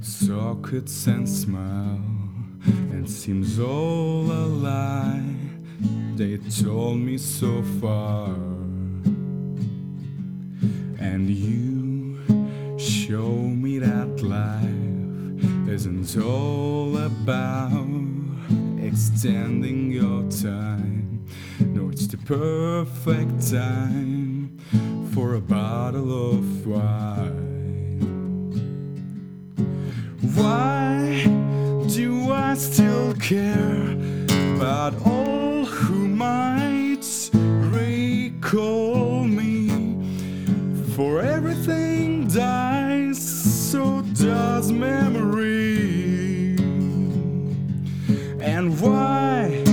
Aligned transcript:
sockets 0.01 1.07
and 1.07 1.27
smile, 1.27 1.99
and 2.93 3.09
seems 3.09 3.59
all 3.59 4.31
a 4.31 4.45
lie. 4.67 5.35
They 6.15 6.37
told 6.63 6.99
me 6.99 7.17
so 7.17 7.61
far, 7.81 8.29
and 11.09 11.29
you 11.29 12.17
show 12.79 13.29
me 13.63 13.79
that 13.79 14.21
life 14.21 15.69
isn't 15.69 16.17
all 16.23 16.97
about 16.97 17.89
extending 18.79 19.91
your 19.91 20.23
time. 20.31 21.25
No, 21.59 21.89
it's 21.89 22.07
the 22.07 22.17
perfect 22.17 23.51
time 23.51 24.14
for 25.15 25.35
a 25.35 25.39
bottle 25.39 26.33
of 26.33 26.67
wine. 26.67 27.31
Why 30.35 31.23
do 31.87 32.33
I 32.33 32.53
still 32.55 33.13
care 33.13 33.91
about 34.57 34.93
all 35.05 35.63
who 35.63 36.09
might 36.09 37.29
recall 37.31 39.23
me? 39.23 39.69
For 40.97 41.21
everything 41.21 42.27
dies, 42.27 43.17
so 43.71 44.01
does 44.15 44.69
memory. 44.69 46.57
And 48.41 48.77
why 48.81 49.63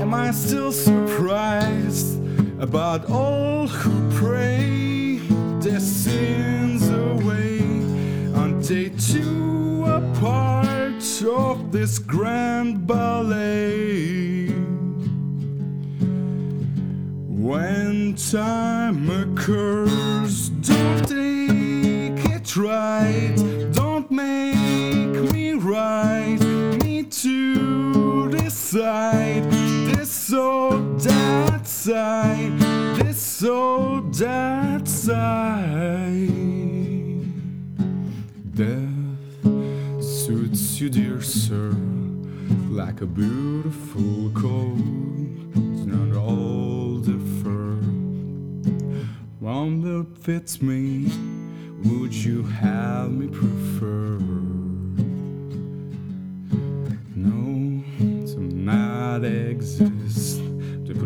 am 0.00 0.14
I 0.14 0.30
still 0.30 0.70
surprised 0.70 2.15
about 2.58 3.10
all 3.10 3.66
who 3.66 4.10
pray 4.12 5.18
their 5.60 5.80
sins 5.80 6.88
away? 6.88 7.60
Aren't 8.34 8.64
they 8.64 8.90
too 8.90 9.84
a 9.86 10.00
part 10.20 11.22
of 11.24 11.72
this 11.72 11.98
grand 11.98 12.86
ballet? 12.86 14.46
When 17.46 18.14
time 18.16 19.08
occurs, 19.08 20.48
don't 20.48 21.06
take 21.06 22.24
it 22.34 22.56
right. 22.56 23.36
Don't 23.72 24.10
make 24.10 25.32
me 25.32 25.52
right. 25.52 26.38
Me 26.82 27.04
to 27.04 28.30
decide 28.30 29.44
this 29.52 30.32
or 30.32 30.78
that 30.98 31.66
side. 31.66 32.45
That 34.18 34.88
side. 34.88 36.30
Death 38.54 40.02
suits 40.02 40.80
you, 40.80 40.88
dear 40.88 41.20
sir, 41.20 41.76
like 42.70 43.02
a 43.02 43.06
beautiful 43.06 44.30
coat. 44.30 44.78
It's 45.54 45.84
not 45.84 46.16
all 46.16 46.94
the 46.96 47.18
fur. 47.42 47.76
One 49.38 49.82
that 49.82 50.16
fits 50.16 50.62
me, 50.62 51.12
would 51.84 52.14
you 52.14 52.42
have 52.42 53.10
me 53.10 53.26
prefer? 53.28 54.18
No, 57.14 57.84
some 58.26 58.64
not 58.64 59.24
exist. 59.26 60.35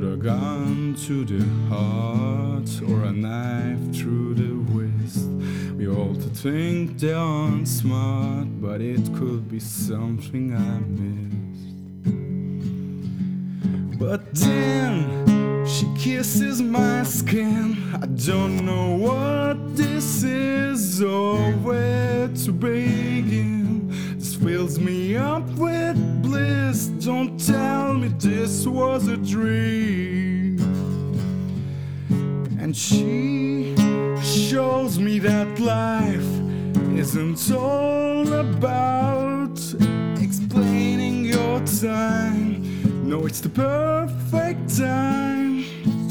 Put 0.01 0.13
a 0.13 0.17
gun 0.17 0.97
to 1.07 1.25
the 1.27 1.45
heart 1.69 2.71
or 2.89 3.05
a 3.05 3.13
knife 3.13 3.95
through 3.95 4.33
the 4.35 4.55
wrist. 4.73 5.29
We 5.77 5.89
all 5.89 6.15
think 6.15 6.99
they 6.99 7.13
aren't 7.13 7.69
smart, 7.69 8.49
but 8.63 8.81
it 8.81 9.03
could 9.17 9.51
be 9.51 9.61
something 9.61 10.55
I 10.55 10.79
missed. 11.01 11.75
But 13.99 14.35
then 14.35 15.67
she 15.67 15.87
kisses 15.99 16.63
my 16.63 17.03
skin. 17.03 17.77
I 18.01 18.07
don't 18.07 18.65
know 18.65 18.97
what 18.97 19.77
this 19.77 20.23
is 20.23 21.03
or 21.03 21.37
where 21.63 22.29
to 22.29 22.53
begin. 22.53 23.91
This 24.17 24.35
fills 24.35 24.79
me 24.79 25.17
up 25.17 25.47
with 25.59 26.23
bliss. 26.23 26.87
Don't 27.05 27.40
this 28.21 28.67
was 28.67 29.09
a 29.09 29.17
dream. 29.17 30.59
And 32.61 32.77
she 32.77 33.75
shows 34.23 34.99
me 34.99 35.19
that 35.21 35.59
life 35.59 36.31
isn't 36.99 37.51
all 37.51 38.31
about 38.33 39.59
explaining 40.21 41.25
your 41.25 41.61
time. 41.61 43.09
No, 43.09 43.25
it's 43.25 43.41
the 43.41 43.49
perfect 43.49 44.77
time 44.77 45.65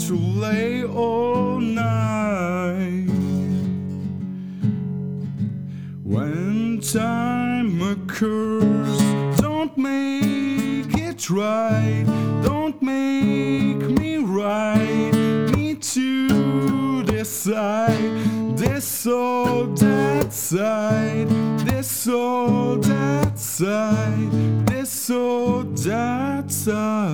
to 0.08 0.16
lay 0.16 0.84
all 0.84 1.60
night. 1.60 3.08
When 6.04 6.82
time 6.82 7.82
occurs, 7.84 8.79
it 11.20 11.30
right. 11.30 12.06
Don't 12.44 12.82
make 12.82 13.82
me 14.00 14.18
right. 14.18 15.12
Me 15.54 15.76
to 15.76 17.04
decide 17.04 18.58
this 18.58 19.06
or 19.06 19.68
that 19.68 20.32
side. 20.32 21.28
This 21.66 22.08
or 22.08 22.78
that 22.78 23.38
side. 23.38 24.68
This 24.68 25.10
or 25.10 25.64
that 25.64 26.52
side. 26.52 27.10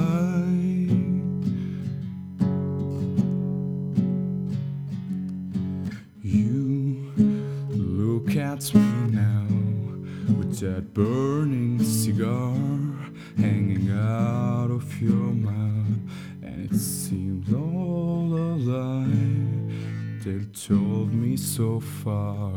You 6.21 7.11
look 7.69 8.35
at 8.35 8.73
me 8.75 8.94
that 10.61 10.93
burning 10.93 11.83
cigar 11.83 12.53
hanging 13.37 13.91
out 13.91 14.71
of 14.71 15.01
your 15.01 15.11
mouth, 15.11 15.99
and 16.41 16.71
it 16.71 16.77
seems 16.77 17.53
all 17.53 18.33
a 18.33 18.55
lie. 18.55 19.05
They 20.23 20.45
told 20.53 21.13
me 21.13 21.35
so 21.35 21.81
far. 21.81 22.51